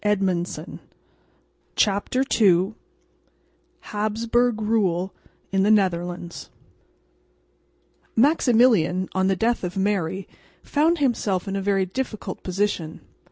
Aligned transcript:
CHAPTER 1.75 2.23
II 2.41 2.73
HABSBURG 3.81 4.59
RULE 4.59 5.13
IN 5.51 5.61
THE 5.61 5.69
NETHERLANDS 5.69 6.49
Maximilian, 8.15 9.09
on 9.13 9.27
the 9.27 9.35
death 9.35 9.63
of 9.63 9.77
Mary, 9.77 10.27
found 10.63 10.97
himself 10.97 11.47
in 11.47 11.55
a 11.55 11.61
very 11.61 11.85
difficult 11.85 12.41
position. 12.41 13.01